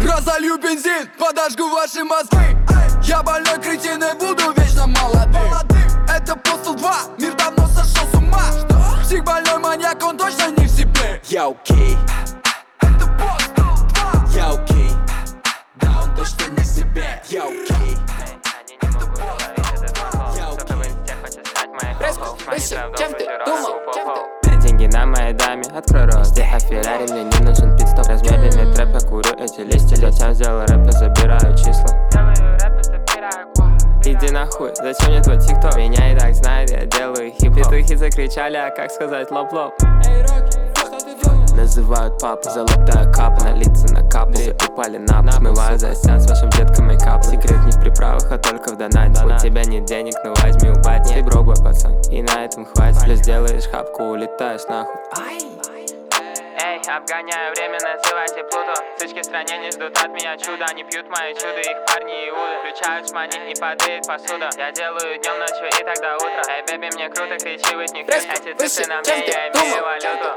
Разолью 0.01 0.57
бензин, 0.57 1.07
подожгу 1.19 1.69
ваши 1.69 2.03
мозги 2.03 2.66
Я 3.03 3.23
больной 3.23 3.59
кретин 3.59 4.03
и 4.03 4.13
буду 4.19 4.51
вечно 4.59 4.87
молодым. 4.87 5.53
Это 6.09 6.35
Постул 6.35 6.75
2, 6.75 6.93
мир 7.19 7.33
давно 7.35 7.67
сошел 7.67 8.07
с 8.09 8.15
ума. 8.15 8.41
Псих 9.03 9.23
больной 9.23 9.57
маньяк, 9.59 10.03
он 10.03 10.17
точно 10.17 10.51
не 10.57 10.65
в 10.65 10.69
себе. 10.69 11.21
Я 11.25 11.47
окей. 11.47 11.97
Я 14.33 14.49
окей. 14.49 14.91
Да, 15.75 15.87
он 16.03 16.15
точно 16.15 16.51
не 16.51 16.63
в 16.63 16.65
себе. 16.65 17.21
Я 17.29 17.43
окей. 17.43 17.97
Я 20.35 20.47
Чем 22.97 23.13
ты 23.13 23.27
думал? 23.45 24.61
Деньги 24.61 24.85
на 24.87 25.05
моей 25.05 25.33
даме, 25.33 25.63
открой 25.73 26.05
рот. 26.05 26.25
Здесь 26.25 26.63
Феррари, 26.63 27.09
мне 27.11 27.23
не 27.23 27.45
нужен 27.45 27.77
пидстоп 27.77 28.07
Размеренный 28.07 28.73
трэп, 28.73 28.89
я 28.93 28.99
курю 29.07 29.33
эти 29.39 29.61
листья. 29.61 29.95
Затем 29.95 30.33
сделал 30.33 30.65
рэп 30.65 30.87
и 30.87 30.91
забираю 30.91 31.57
числа 31.57 32.56
Иди 34.03 34.31
нахуй, 34.31 34.71
зачем 34.75 35.11
мне 35.11 35.21
твой 35.21 35.37
тикток? 35.37 35.75
Меня 35.75 36.13
и 36.13 36.17
так 36.17 36.33
знают, 36.33 36.71
я 36.71 36.85
делаю 36.85 37.31
хип 37.31 37.53
Петухи 37.53 37.95
закричали, 37.95 38.55
а 38.55 38.69
как 38.69 38.89
сказать 38.91 39.29
лоп-лоп? 39.31 39.73
Называют 41.53 42.21
папу, 42.21 42.49
золотая 42.49 43.11
капа 43.11 43.43
На 43.43 43.53
лица 43.55 43.91
накапали, 43.93 44.55
упали 44.69 44.97
на 44.97 45.23
пол. 45.23 45.31
Смываю 45.33 45.77
за 45.77 45.93
стен 45.95 46.21
с 46.21 46.29
вашим 46.29 46.49
детком 46.51 46.87
мейкап 46.87 47.23
Секрет 47.23 47.65
не 47.65 47.71
в 47.71 47.81
приправах, 47.81 48.31
а 48.31 48.37
только 48.37 48.73
в 48.73 48.77
донате. 48.77 49.25
У 49.25 49.37
тебя 49.39 49.63
нет 49.65 49.85
денег, 49.85 50.13
ну 50.23 50.33
возьми 50.41 50.69
у 50.69 50.81
бати 50.83 51.15
Ты 51.15 51.23
брогвой, 51.23 51.55
пацан, 51.55 51.99
и 52.11 52.21
на 52.21 52.45
этом 52.45 52.65
хватит. 52.65 53.03
Плюс 53.03 53.19
делаешь 53.21 53.67
хапку, 53.69 54.03
улетаешь 54.03 54.61
нахуй. 54.69 54.95
Эй, 55.17 55.56
обгоняю 56.95 57.51
время, 57.51 57.77
называйте 57.83 58.43
Плуту 58.43 58.73
Сычки 58.97 59.19
в 59.19 59.25
стране 59.25 59.57
не 59.57 59.71
ждут 59.71 59.97
от 59.97 60.09
меня 60.09 60.37
чуда. 60.37 60.65
Они 60.69 60.83
пьют 60.83 61.07
мои 61.09 61.33
чудо, 61.33 61.59
их 61.59 61.77
парни 61.85 62.29
иуды 62.29 62.59
Включают 62.59 63.09
шмани 63.09 63.51
и 63.51 63.59
падает 63.59 64.07
посуда. 64.07 64.49
Я 64.57 64.71
делаю 64.71 65.19
днем, 65.19 65.39
ночью 65.39 65.67
и 65.67 65.83
тогда 65.83 66.15
утро. 66.15 66.41
Эй, 66.49 66.63
бэби, 66.67 66.89
мне 66.95 67.09
круто, 67.09 67.37
кричи, 67.37 67.75
with 67.75 67.93
них 67.93 68.07
Эти 68.07 68.53
цифры 68.55 68.87
на 68.87 69.01
мне, 69.01 69.25
я 69.27 69.49
имею 69.49 69.83
валюту. 69.83 70.29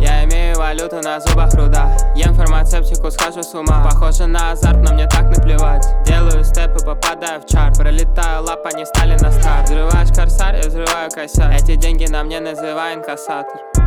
Я 0.00 0.24
имею 0.24 0.56
валюту 0.56 1.00
на 1.02 1.20
зубах 1.20 1.54
руда. 1.54 1.96
Ем 2.16 2.34
фармацевтику, 2.34 3.10
схожу 3.10 3.42
с 3.42 3.54
ума. 3.54 3.82
Похоже 3.84 4.26
на 4.26 4.52
азарт, 4.52 4.78
но 4.78 4.92
мне 4.92 5.06
так 5.06 5.24
наплевать. 5.24 5.86
Делаю 6.04 6.44
степы, 6.44 6.84
попадаю 6.84 7.40
в 7.40 7.46
чарт 7.46 7.78
Пролетаю 7.78 8.42
лап, 8.42 8.66
они 8.66 8.84
стали 8.84 9.16
на 9.18 9.30
старт. 9.30 9.64
Взрываешь 9.64 10.08
корсар, 10.14 10.54
я 10.56 10.62
взрываю 10.62 11.10
косяк 11.10 11.52
Эти 11.54 11.76
деньги 11.76 12.06
на 12.06 12.22
мне 12.24 12.40
называй 12.40 12.94
инкассатор 12.94 13.83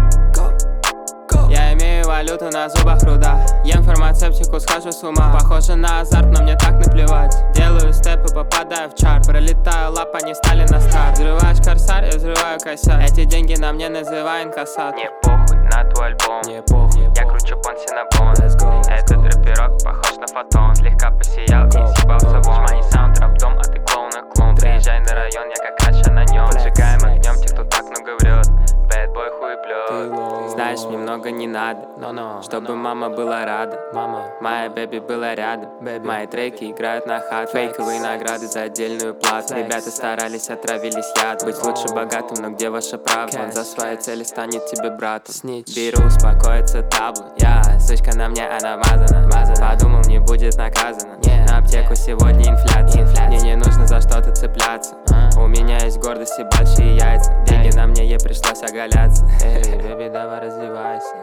валюту 2.08 2.50
на 2.50 2.70
зубах 2.70 3.04
руда. 3.04 3.46
Ем 3.64 3.84
фармацевтику, 3.84 4.60
схожу 4.60 4.92
с 4.92 5.04
ума. 5.04 5.32
Похоже 5.34 5.76
на 5.76 6.00
азарт, 6.00 6.28
но 6.28 6.42
мне 6.42 6.56
так 6.56 6.74
наплевать. 6.84 7.36
Делаю 7.54 7.94
степы, 7.94 8.34
попадаю 8.34 8.90
в 8.90 8.96
чарт 8.96 9.28
Пролетаю 9.28 9.92
лап, 9.92 10.16
они 10.16 10.34
стали 10.34 10.66
на 10.72 10.80
старт. 10.80 11.18
Взрываешь 11.18 11.58
корсар, 11.58 12.04
я 12.06 12.12
взрываю 12.12 12.60
косяк 12.60 13.02
Эти 13.02 13.26
деньги 13.26 13.56
на 13.56 13.74
мне 13.74 13.90
называй 13.90 14.44
инкассатор 14.44 14.96
Не 14.96 15.10
похуй 15.22 15.58
на 15.58 15.84
твой 15.92 16.08
альбом. 16.08 16.42
Не 16.46 16.62
похуй, 16.62 17.10
Я 17.16 17.26
кручу 17.26 17.58
понси 17.62 17.88
на 17.94 18.06
бон. 18.18 18.34
Let's 18.34 18.58
go, 18.58 18.82
let's 18.82 18.90
Этот 18.90 19.24
рэперок 19.26 19.84
похож 19.84 20.18
на 20.18 20.28
фотон. 20.28 20.76
Слегка 20.76 21.12
посиял 21.12 21.68
и 21.68 21.72
съебался 21.72 22.40
вон 22.46 22.62
Мои 22.62 22.82
саунд 22.84 23.18
дом, 23.40 23.58
а 23.58 23.64
ты 23.64 23.80
клоун 23.82 24.10
и 24.10 24.34
клоун 24.34 24.56
Приезжай 24.56 25.00
на 25.02 25.14
район, 25.14 25.50
я 25.50 25.56
как 25.56 25.88
Аша 25.88 26.12
на 26.12 26.24
нем. 26.26 26.48
Сжигаем 26.52 27.04
огнем 27.04 27.36
тех, 27.42 27.52
кто 27.52 27.64
так 27.64 27.84
много 27.84 28.16
врет 28.22 28.48
Бэд 28.90 29.10
бой 29.14 29.30
хуеплет 29.40 30.37
Знаешь, 30.58 30.80
мне 30.86 30.98
много 30.98 31.30
не 31.30 31.46
надо. 31.46 31.88
Чтобы 32.42 32.76
мама 32.76 33.10
была 33.10 33.46
рада. 33.46 33.80
Мама. 33.94 34.24
Моя 34.42 34.72
бэби 34.72 34.98
была 34.98 35.36
рядом. 35.36 35.70
Мои 36.04 36.26
треки 36.26 36.72
играют 36.72 37.06
на 37.06 37.20
хат. 37.20 37.52
Фейковые 37.52 38.02
награды 38.02 38.48
за 38.48 38.64
отдельную 38.64 39.14
плату. 39.14 39.54
Ребята 39.54 39.92
старались, 39.92 40.50
отравились 40.50 41.14
яд 41.22 41.46
Быть 41.46 41.62
лучше 41.64 41.94
богатым, 41.94 42.44
но 42.44 42.50
где 42.50 42.72
ваша 42.72 42.98
правда? 42.98 43.40
Он 43.44 43.52
за 43.52 43.64
свои 43.64 43.98
цели 43.98 44.24
станет 44.24 44.66
тебе 44.66 44.90
братом. 44.90 45.36
Беру, 45.76 46.08
успокоиться 46.08 46.82
табло. 46.82 47.28
Я, 47.38 47.62
сучка 47.88 48.16
на 48.16 48.28
мне, 48.28 48.46
она 48.46 48.78
мазана 48.78 49.28
Подумал, 49.60 50.02
не 50.08 50.20
будет 50.20 50.56
наказана. 50.58 51.16
На 51.48 51.60
аптеку 51.60 51.96
сегодня 51.96 52.52
инфляция. 52.52 53.28
Мне 53.28 53.38
не 53.38 53.56
нужно 53.56 53.88
за 53.88 54.02
что-то 54.02 54.34
цепляться. 54.34 54.96
У 55.38 55.48
меня 55.48 55.78
есть 55.84 55.98
гордость 56.00 56.40
и 56.40 56.44
большие 56.44 56.98
яйца. 56.98 57.34
Деньги 57.46 57.76
на 57.76 57.88
мне, 57.88 58.06
ей 58.08 58.20
пришлось 58.20 58.62
оголяться. 58.64 59.26
Эй, 59.44 59.64
бэби, 59.78 60.10
давай 60.12 60.42
раздевайся 60.42 61.16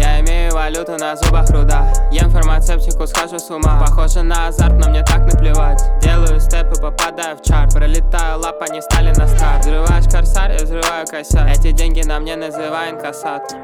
я 0.00 0.20
имею 0.20 0.54
валюту 0.54 0.96
на 0.96 1.14
зубах 1.16 1.50
руда. 1.50 1.92
Ем 2.10 2.30
фармацевтику, 2.30 3.06
схожу 3.06 3.38
с 3.38 3.50
ума. 3.50 3.78
Похоже 3.78 4.22
на 4.22 4.48
азарт, 4.48 4.74
но 4.74 4.88
мне 4.88 5.02
так 5.02 5.30
наплевать. 5.30 5.82
Делаю 6.00 6.40
степы, 6.40 6.80
попадаю 6.80 7.36
в 7.36 7.42
чарт 7.42 7.74
Пролетаю 7.74 8.40
лап, 8.40 8.62
они 8.62 8.80
стали 8.80 9.12
на 9.14 9.28
старт. 9.28 9.60
Взрываешь 9.60 10.10
корсар, 10.10 10.50
я 10.52 10.64
взрываю 10.64 11.06
косяк 11.06 11.48
Эти 11.48 11.72
деньги 11.72 12.02
на 12.02 12.18
мне 12.18 12.36
называй 12.36 12.90
инкассатор 12.90 13.58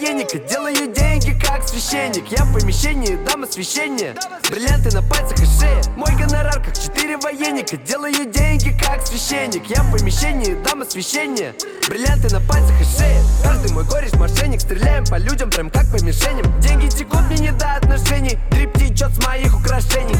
военника 0.00 0.38
Делаю 0.38 0.92
деньги 0.92 1.38
как 1.38 1.68
священник. 1.68 2.24
Я 2.30 2.44
в 2.44 2.52
помещении 2.54 3.16
дам 3.26 3.44
освещение 3.44 4.14
Бриллианты 4.48 4.94
на 4.94 5.02
пальцах 5.02 5.38
и 5.40 5.44
шее. 5.44 5.82
Мой 5.96 6.12
гонорар 6.16 6.62
как 6.62 6.74
четыре 6.78 7.18
военника. 7.18 7.76
Делаю 7.76 8.24
деньги 8.24 8.76
как 8.82 9.06
священник. 9.06 9.66
Я 9.66 9.82
в 9.82 9.92
помещении 9.92 10.54
дам 10.64 10.82
освещение 10.82 11.54
Бриллианты 11.88 12.34
на 12.34 12.40
пальцах 12.40 12.80
и 12.80 12.84
шее. 12.84 13.22
Каждый 13.42 13.72
мой 13.72 13.84
кореш 13.86 14.12
мошенник. 14.14 14.60
Стреляем 14.60 15.04
по 15.04 15.16
людям 15.16 15.50
прям 15.50 15.70
как 15.70 15.84
по 15.90 16.02
мишеням. 16.02 16.60
Деньги 16.60 16.88
текут 16.88 17.22
мне 17.28 17.38
не 17.38 17.52
до 17.52 17.74
отношений. 17.74 18.38
Дрип 18.52 18.72
течет 18.78 19.12
с 19.14 19.26
моих 19.26 19.54
украшений. 19.54 20.16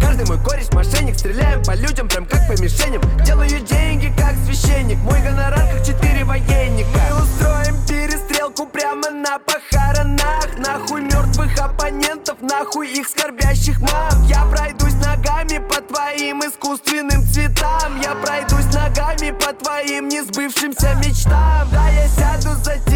Каждый 0.00 0.26
мой 0.26 0.38
кореш 0.42 0.72
мошенник. 0.72 1.18
Стреляем 1.18 1.62
по 1.64 1.74
людям 1.74 2.08
прям 2.08 2.24
как 2.24 2.48
по 2.48 2.52
мишеням. 2.60 3.02
Делаю 3.24 3.60
деньги 3.60 4.12
как 4.16 4.34
священник. 4.46 4.98
Мой 4.98 5.20
гонорар 5.20 5.68
как 5.72 5.84
четыре 5.84 6.24
военника. 6.24 6.88
Мы 7.10 7.22
устроим 7.22 7.76
перестрелку 7.86 8.29
прямо 8.50 9.10
на 9.10 9.38
похоронах. 9.38 10.58
Нахуй 10.58 11.02
мертвых 11.02 11.58
оппонентов, 11.58 12.36
нахуй 12.40 12.88
их 12.88 13.08
скорбящих 13.08 13.80
мам. 13.80 14.24
Я 14.26 14.44
пройдусь 14.44 14.94
ногами 14.94 15.58
по 15.58 15.80
твоим 15.80 16.40
искусственным 16.40 17.22
цветам. 17.26 18.00
Я 18.00 18.14
пройдусь 18.14 18.72
ногами 18.74 19.30
по 19.30 19.52
твоим 19.52 20.08
несбывшимся 20.08 20.94
мечтам. 20.96 21.68
Да, 21.72 21.88
я 21.88 22.08
сяду 22.08 22.54
за 22.62 22.74
тебя, 22.78 22.89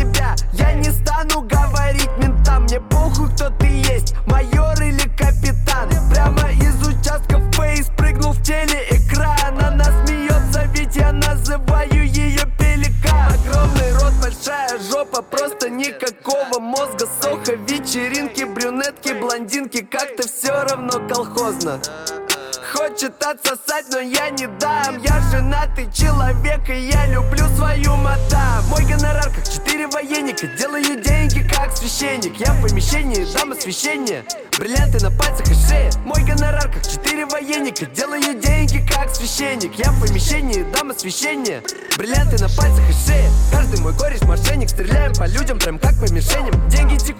Хочет 23.05 23.23
отсосать, 23.23 23.85
но 23.91 23.99
я 23.99 24.31
не 24.31 24.47
дам. 24.47 24.97
Я 25.03 25.21
женатый 25.31 25.93
человек, 25.93 26.71
и 26.71 26.89
я 26.89 27.07
люблю 27.09 27.45
свою 27.55 27.97
мадам. 27.97 28.65
Мой 28.71 28.83
гонорар 28.85 29.31
как 29.31 29.45
четыре 29.45 29.87
военника. 29.89 30.47
Делаю 30.47 31.03
деньги 31.03 31.47
как 31.47 31.77
священник. 31.77 32.35
Я 32.41 32.55
в 32.55 32.67
помещении 32.67 33.27
дам 33.35 33.53
освещение. 33.53 34.25
Бриллианты 34.59 35.05
на 35.05 35.11
пальцах 35.11 35.51
и 35.51 35.55
шее 35.55 35.91
Мой 36.05 36.23
гонорар 36.23 36.71
как 36.73 36.87
четыре 36.87 37.27
военника. 37.27 37.85
Делаю 37.87 38.41
деньги 38.41 38.87
как 38.89 39.15
священник. 39.15 39.75
Я 39.75 39.91
в 39.91 40.01
помещении 40.01 40.63
дам 40.73 40.91
освещение. 40.91 41.63
Бриллианты 41.99 42.43
на 42.43 42.49
пальцах 42.49 42.89
и 42.89 42.93
шее 43.07 43.29
Каждый 43.53 43.81
мой 43.81 43.95
кореш 43.99 44.23
мошенник. 44.23 44.71
Стреляем 44.71 45.13
по 45.13 45.25
людям 45.25 45.59
прям 45.59 45.79
как 45.79 45.95
по 46.01 46.11
мишеням. 46.11 46.69
Деньги 46.71 46.97
текут 46.97 47.14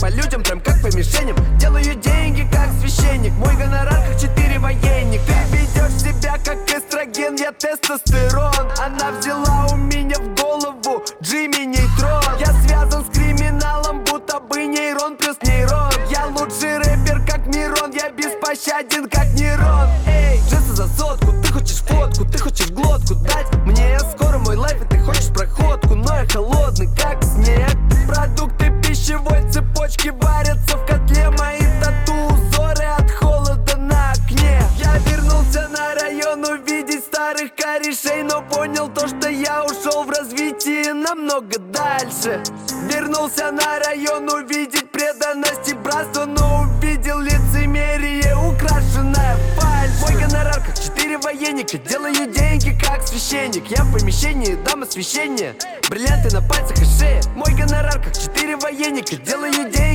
по 0.00 0.08
людям 0.08 0.42
прям 0.42 0.60
как 0.60 0.80
по 0.80 0.86
мишеням. 0.96 1.36
Делаю 1.58 1.94
деньги 1.94 2.48
как 2.50 2.70
священник. 2.80 3.32
Мой 3.32 3.54
гонорар 3.56 4.02
как 4.08 4.18
четыре 4.18 4.58
военник 4.58 5.20
Ты 5.26 5.56
ведешь 5.56 6.00
себя 6.00 6.38
как 6.44 6.58
эстроген, 6.70 7.36
я 7.36 7.52
тестостерон 7.52 8.59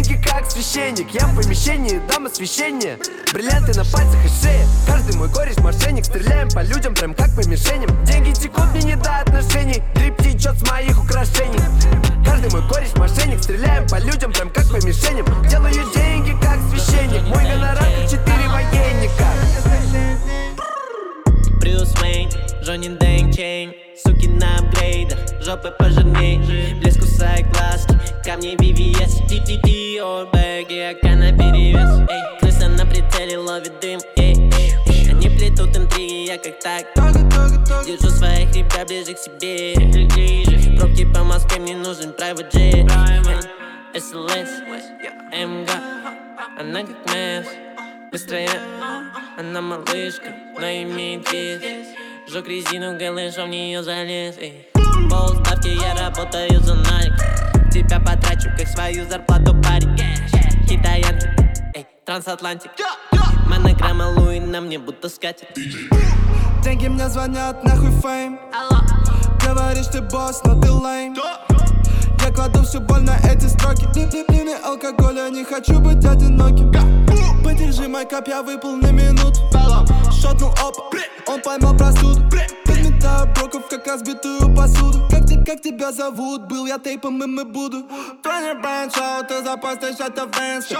Деньги 0.06 0.22
как 0.22 0.50
священник 0.52 1.10
Я 1.12 1.26
в 1.26 1.36
помещении, 1.36 2.00
дам 2.08 2.28
освещение. 2.28 3.00
Бриллианты 3.34 3.76
на 3.76 3.84
пальцах 3.86 4.24
и 4.24 4.28
шее 4.28 4.68
Каждый 4.86 5.16
мой 5.18 5.30
кореш 5.30 5.58
мошенник. 5.58 6.06
Стреляем 6.06 6.48
по 6.50 6.62
людям 6.62 6.94
прям 6.94 7.16
как 7.16 7.36
по 7.36 7.48
мишеням. 7.48 7.90
Деньги 8.06 8.32
текут 8.32 8.66
мне 8.74 8.82
не 8.84 8.96
до 8.96 9.20
отношений. 9.20 9.82
Drip 9.96 10.18
течет 10.18 10.60
с 10.60 10.70
моих 10.70 11.04
украшений. 11.04 11.60
Каждый 12.24 12.52
мой 12.52 12.68
кореш 12.70 12.94
мошенник. 12.96 13.42
Стреляем 13.42 13.88
по 13.88 13.98
людям 14.00 14.32
прям 14.32 14.50
как 14.52 14.70
по 14.70 14.76
мишеням. 14.86 15.26
Делаю 15.50 15.74
деньги 15.96 16.38
как 16.40 16.60
священник. 16.70 17.24
Мой 17.24 17.44
гонорар 17.44 17.78
как 17.78 18.10
четыре 18.10 18.48
военника 18.48 19.26
Брюс 21.66 21.92
Уэйн, 22.00 22.30
Johnny 22.62 22.90
Dang 22.90 23.36
chain 23.36 23.74
Суки 23.98 24.28
на 24.28 24.58
апгрейдах, 24.60 25.18
жопы 25.42 25.72
пожирней. 25.72 26.38
Блеск 26.80 27.00
кусает 27.00 27.52
глазки, 27.54 27.98
камни 28.24 28.56
VVS 28.56 29.26
TTT, 29.28 30.00
о 30.00 30.28
бэги, 30.32 30.78
ака 30.92 31.16
на 31.16 31.32
перевес. 31.32 32.08
Эй, 32.08 32.40
крыса 32.40 32.68
на 32.68 32.86
прицеле 32.86 33.40
ловит 33.40 33.80
дым 33.82 34.00
эй, 34.16 34.36
эй. 34.36 35.10
Они 35.10 35.28
плетут 35.28 35.76
интриги, 35.76 36.28
я 36.28 36.38
как 36.38 36.60
так. 36.60 36.86
Держу 37.84 38.10
своих 38.10 38.56
ребят 38.56 38.88
ближе 38.88 39.16
к 39.16 39.18
себе. 39.18 39.74
Пробки 40.78 41.12
по 41.12 41.24
Москве, 41.24 41.60
мне 41.60 41.76
нужен 41.76 42.12
private 42.12 42.52
jet. 42.52 42.88
SLS, 43.96 44.50
МГ, 45.34 45.70
она 46.60 46.82
как 46.82 47.16
месс 47.16 47.48
Быстрая, 48.16 48.48
она 49.38 49.60
малышка, 49.60 50.34
но 50.58 50.66
имеет 50.66 51.30
вес. 51.34 51.62
Жег 52.30 52.48
резину 52.48 52.98
голышом, 52.98 53.48
в 53.48 53.50
нее 53.50 53.84
залез 53.84 54.38
эй. 54.40 54.70
Полставки, 55.12 55.68
я 55.68 55.94
работаю 55.96 56.62
за 56.62 56.76
Nike. 56.76 57.72
Тебя 57.74 58.00
потрачу, 58.00 58.50
как 58.58 58.70
свою 58.70 59.06
зарплату, 59.10 59.54
парень. 59.62 59.98
Китаянки, 60.66 61.28
эй, 61.76 61.86
трансатлантик. 62.06 62.72
Монограмма 63.50 64.06
Луи 64.18 64.40
на 64.40 64.62
мне 64.62 64.80
будто 64.80 65.10
скатит. 65.10 65.50
Деньги 66.64 66.88
мне 66.88 67.10
звонят, 67.10 67.66
нахуй 67.66 67.92
фейм. 68.02 68.40
Говоришь, 69.46 69.88
ты 69.88 70.02
босс, 70.02 70.42
но 70.46 70.58
ты 70.62 70.72
лейм 70.72 71.18
Я 72.26 72.32
кладу 72.32 72.64
всю 72.64 72.80
боль 72.80 73.02
на 73.04 73.16
эти 73.18 73.46
строки. 73.46 73.86
Ни, 73.96 74.06
ни, 74.06 74.26
ни, 74.32 74.50
ни 74.50 74.54
алкоголя, 74.66 75.30
не 75.30 75.44
хочу 75.44 75.80
быть 75.80 76.04
одиноким. 76.04 76.74
Подержи 77.44 77.88
мой 77.88 78.04
кап, 78.08 78.28
я 78.28 78.42
выпал 78.42 78.76
на 78.78 78.92
минуту. 78.92 79.40
Шотнул 80.12 80.50
оп, 80.64 80.76
он 81.28 81.40
поймал 81.42 81.78
простуду. 81.78 82.24
Подметаю 82.66 83.32
броков, 83.36 83.70
как 83.70 83.86
разбитую 83.86 84.56
посуду. 84.56 85.08
Как, 85.12 85.22
te- 85.26 85.46
как 85.46 85.62
тебя 85.62 85.92
зовут? 85.92 86.48
Был 86.48 86.66
я 86.66 86.80
тейпом, 86.80 87.22
и 87.22 87.44
буду. 87.44 87.84
Тони 88.24 88.60
Брайан 88.60 88.90
Шоу, 88.90 89.24
ты 89.28 89.44
запостишь 89.44 90.00
это 90.00 90.26
в 90.26 90.36
инсте. 90.40 90.76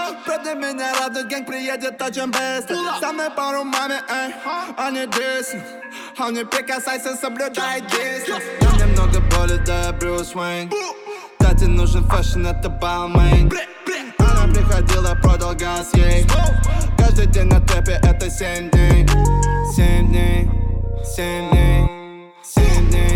Меня 0.56 0.94
радует, 0.98 1.28
гэнг 1.28 1.46
приедет 1.46 2.02
очень 2.02 2.26
быстро. 2.26 2.76
Со 2.98 3.12
мной 3.12 3.30
пару 3.30 3.62
маме, 3.62 4.00
эй, 4.08 4.34
они 4.76 5.06
диснут 5.06 5.62
А 6.18 6.30
не 6.30 6.44
прикасайся, 6.44 7.14
соблюдай 7.14 7.82
дистанс 7.82 8.42
Я 8.60 8.86
немного 8.86 9.20
боли, 9.30 9.62
да 9.64 9.84
я 9.84 9.92
Брюс 9.92 10.34
Уэйн 10.34 10.70
Тате 11.46 11.68
нужен 11.68 12.02
фэшн, 12.08 12.44
это 12.44 12.68
Балмейн 12.68 13.48
Она 14.18 14.52
приходила, 14.52 15.14
продал 15.22 15.54
газ 15.54 15.94
ей. 15.94 16.26
Каждый 16.98 17.26
день 17.26 17.44
на 17.44 17.60
тэпе, 17.60 18.00
это 18.02 18.28
семь 18.28 18.68
дней. 18.70 19.06
Семь 19.76 20.08
дней, 20.08 20.50
семь 21.04 21.48
дней 21.50 21.88
Семь 22.42 22.90
дней, 22.90 23.15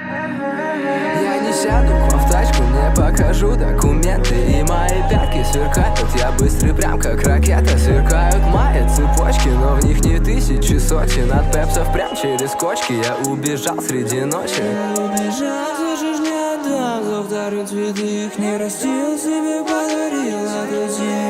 я 0.00 1.38
не 1.40 1.52
сяду 1.52 1.94
в 2.16 2.30
тачку, 2.30 2.62
не 2.62 2.94
покажу 2.94 3.56
документы 3.56 4.34
И 4.34 4.62
мои 4.62 5.02
пятки 5.10 5.44
сверкают, 5.50 5.98
я 6.16 6.30
быстрый 6.32 6.72
прям 6.72 6.98
как 6.98 7.22
ракета 7.22 7.76
Сверкают 7.78 8.42
мои 8.46 8.88
цепочки, 8.88 9.48
но 9.48 9.74
в 9.74 9.84
них 9.84 10.00
не 10.04 10.18
тысячи 10.18 10.78
сотен 10.78 11.32
От 11.32 11.52
пепсов 11.52 11.92
прям 11.92 12.14
через 12.14 12.50
кочки. 12.52 12.92
Я 12.92 13.16
убежал 13.30 13.80
среди 13.80 14.20
ночи. 14.22 14.62
Убежал, 14.96 15.76
слышишь, 15.76 16.20
не 16.20 16.54
отдам 16.54 17.04
за 17.04 17.22
вторые 17.22 17.66
цветы 17.66 18.30
не 18.38 18.56
растил, 18.56 19.18
себе 19.18 19.62
подарил. 19.62 20.46
А 20.46 20.66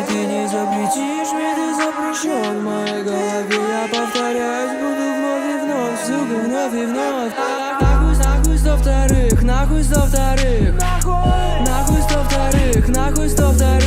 ты 0.09 0.15
не 0.15 0.47
запретишь, 0.47 1.33
мне 1.33 1.55
ты 1.55 1.75
запрещен 1.75 2.61
В 2.61 2.65
моей 2.65 3.03
голове. 3.03 3.47
Я 3.51 3.89
повторяюсь, 3.89 4.73
буду 4.81 5.05
вновь 5.17 5.45
и 5.45 5.65
вновь 5.65 6.07
Сука, 6.07 6.47
вновь 6.47 6.75
и 6.75 6.87
вновь 6.87 7.68
сто 9.89 10.01
вторых. 10.03 10.75
Нахуй 11.67 12.03
сто 12.03 12.23
вторых, 12.25 12.89
нахуй 12.89 13.29
сто 13.31 13.51
вторых 13.53 13.78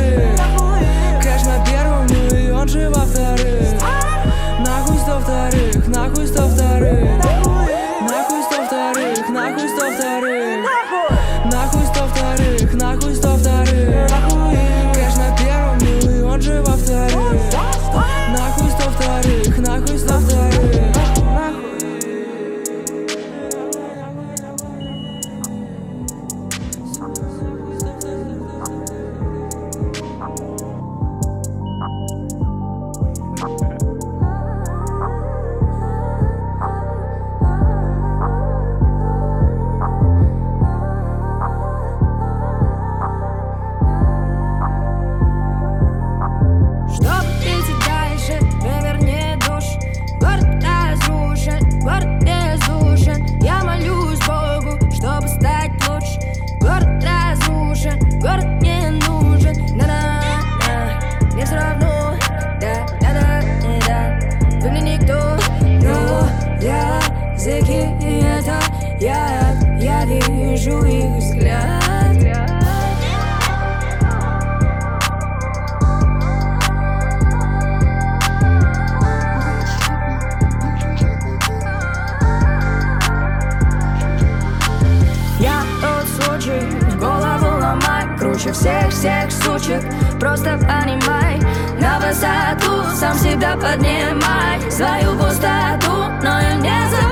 всех-всех 88.52 89.30
сучек 89.30 89.82
Просто 90.20 90.56
понимай, 90.58 91.40
на 91.80 91.98
высоту 91.98 92.84
сам 92.94 93.16
себя 93.18 93.56
поднимай. 93.56 94.70
Свою 94.70 95.18
пустоту, 95.18 96.06
но 96.22 96.40
не 96.60 96.90
заполняй 96.90 97.11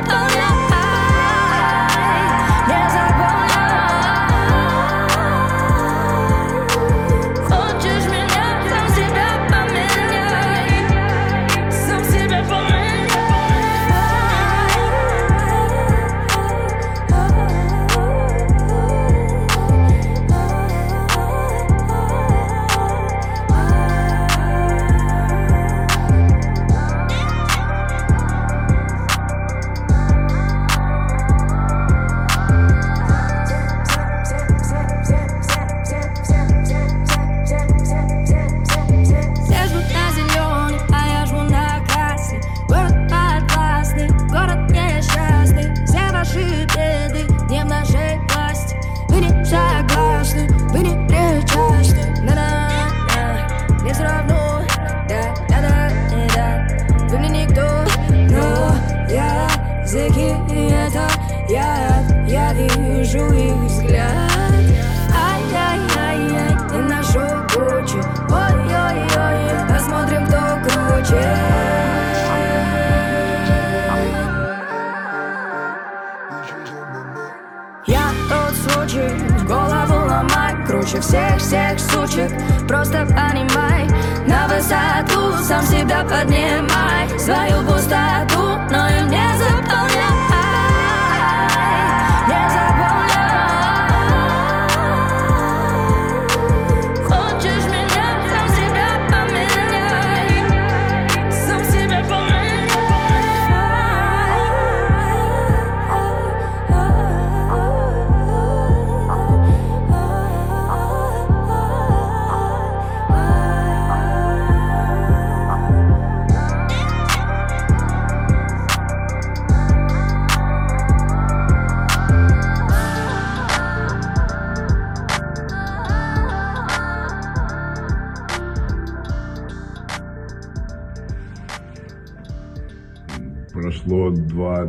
Круче 80.91 81.03
всех-всех 81.03 81.79
сучек 81.79 82.31
Просто 82.67 83.07
понимай, 83.07 83.87
на 84.27 84.49
высоту 84.49 85.37
сам 85.43 85.63
себя 85.65 86.03
поднимай. 86.03 87.09
Свою 87.19 87.63
пустоту, 87.65 88.59
но 88.71 88.89
ее 88.89 89.03
не 89.05 89.39
заполняй 89.39 89.90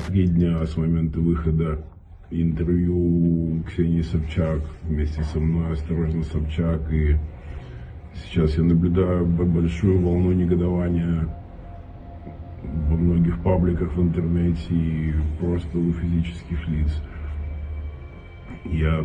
Два-три 0.01 0.27
дня 0.27 0.65
с 0.65 0.77
момента 0.77 1.19
выхода 1.19 1.79
интервью 2.31 3.61
Ксении 3.67 4.01
Собчак 4.01 4.61
вместе 4.83 5.21
со 5.21 5.39
мной, 5.39 5.73
осторожно 5.73 6.23
Собчак, 6.23 6.91
и 6.91 7.17
сейчас 8.15 8.57
я 8.57 8.63
наблюдаю 8.63 9.25
большую 9.25 10.01
волну 10.01 10.31
негодования 10.31 11.27
во 12.63 12.95
многих 12.95 13.43
пабликах 13.43 13.93
в 13.93 14.01
интернете 14.01 14.73
и 14.73 15.13
просто 15.39 15.77
у 15.77 15.91
физических 15.93 16.67
лиц. 16.67 17.03
Я 18.65 19.03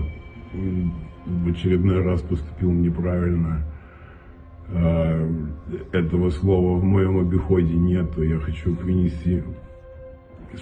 в 1.27 1.51
очередной 1.51 2.03
раз 2.03 2.23
поступил 2.23 2.73
неправильно. 2.73 3.65
А, 4.71 5.31
Этого 5.93 6.31
слова 6.31 6.79
в 6.79 6.85
моем 6.85 7.19
обиходе 7.19 7.75
нету. 7.75 8.23
Я 8.23 8.39
хочу 8.39 8.75
принести 8.75 9.43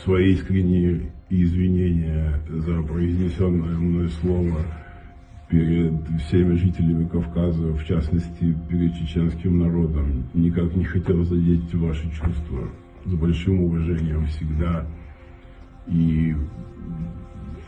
свои 0.02 0.32
искренние 0.32 1.12
извинения 1.30 2.40
за 2.48 2.82
произнесенное 2.82 3.76
мной 3.76 4.08
слово 4.20 4.58
перед 5.48 5.92
всеми 6.26 6.54
жителями 6.56 7.06
Кавказа, 7.06 7.72
в 7.72 7.84
частности, 7.84 8.56
перед 8.68 8.94
чеченским 8.96 9.58
народом. 9.58 10.24
Никак 10.34 10.74
не 10.74 10.84
хотел 10.84 11.24
задеть 11.24 11.74
ваши 11.74 12.10
чувства. 12.10 12.68
С 13.04 13.12
большим 13.12 13.60
уважением 13.60 14.26
всегда. 14.26 14.86
И 15.86 16.34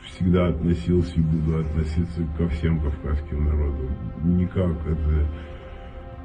всегда 0.06 0.48
относился 0.48 1.14
и 1.16 1.20
буду 1.20 1.58
относиться 1.58 2.26
ко 2.38 2.48
всем 2.48 2.80
кавказским 2.80 3.44
народам. 3.44 3.90
Никак 4.24 4.74
это 4.86 5.26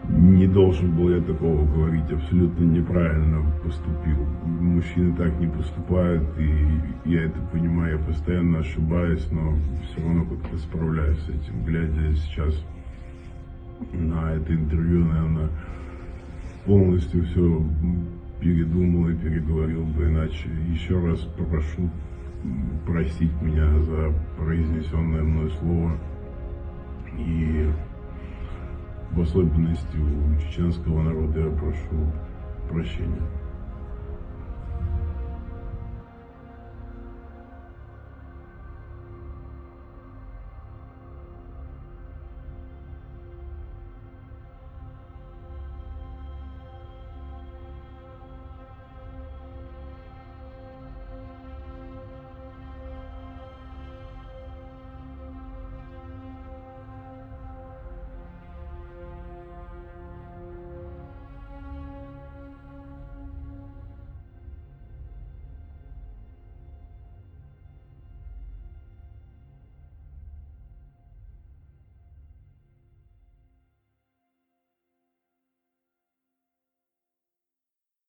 не 0.09 0.47
должен 0.47 0.95
был 0.95 1.09
я 1.09 1.21
такого 1.21 1.65
говорить, 1.65 2.11
абсолютно 2.11 2.63
неправильно 2.63 3.45
поступил. 3.63 4.17
Мужчины 4.45 5.15
так 5.15 5.39
не 5.39 5.47
поступают, 5.47 6.27
и 6.39 7.09
я 7.09 7.23
это 7.25 7.39
понимаю, 7.51 7.99
я 7.99 8.05
постоянно 8.05 8.59
ошибаюсь, 8.59 9.27
но 9.31 9.53
все 9.85 10.03
равно 10.03 10.25
как-то 10.25 10.57
справляюсь 10.57 11.19
с 11.19 11.29
этим. 11.29 11.63
Глядя 11.65 12.15
сейчас 12.15 12.63
на 13.93 14.33
это 14.33 14.53
интервью, 14.53 15.05
наверное, 15.05 15.49
полностью 16.65 17.23
все 17.25 17.63
передумал 18.39 19.09
и 19.09 19.15
переговорил 19.15 19.85
бы 19.85 20.05
иначе. 20.05 20.49
Еще 20.71 20.99
раз 20.99 21.19
попрошу 21.37 21.89
простить 22.85 23.31
меня 23.41 23.67
за 23.79 24.13
произнесенное 24.37 25.21
мной 25.21 25.51
слово 25.59 25.91
и 27.17 27.69
в 29.13 29.21
особенности 29.21 29.97
у 29.97 30.39
чеченского 30.39 31.01
народа 31.01 31.39
я 31.41 31.49
прошу 31.51 32.11
прощения. 32.69 33.40